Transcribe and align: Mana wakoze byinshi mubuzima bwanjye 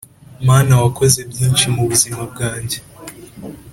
Mana 0.47 0.73
wakoze 0.81 1.19
byinshi 1.31 1.65
mubuzima 1.73 2.21
bwanjye 2.31 2.77